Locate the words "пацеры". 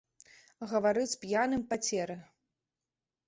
1.73-2.15